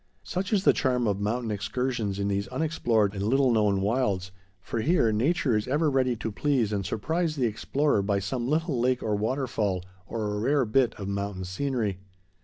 Such 0.23 0.51
is 0.51 0.63
the 0.63 0.73
charm 0.73 1.05
of 1.05 1.19
mountain 1.19 1.51
excursions 1.51 2.17
in 2.17 2.27
these 2.27 2.47
unexplored 2.47 3.13
and 3.13 3.21
little 3.27 3.51
known 3.51 3.81
wilds, 3.81 4.31
for 4.59 4.79
here, 4.81 5.11
nature 5.11 5.55
is 5.55 5.67
ever 5.67 5.91
ready 5.91 6.15
to 6.15 6.31
please 6.31 6.73
and 6.73 6.83
surprise 6.83 7.35
the 7.35 7.45
explorer 7.45 8.01
by 8.01 8.17
some 8.17 8.47
little 8.47 8.79
lake 8.79 9.03
or 9.03 9.15
waterfall 9.15 9.83
or 10.07 10.33
a 10.33 10.39
rare 10.39 10.65
bit 10.65 10.95
of 10.95 11.07
mountain 11.07 11.43
scenery. 11.43 11.99